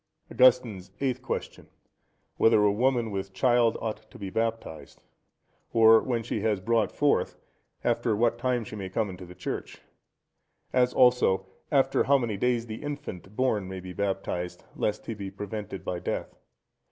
[0.31, 4.99] Augustine's Eighth Question.—Whether a woman with child ought to be baptized?
[5.73, 7.37] Or when she has brought forth,
[7.83, 9.81] after what time she may come into the church?
[10.73, 15.29] As also, after how many days the infant born may be baptized, lest he be
[15.29, 16.35] prevented by death?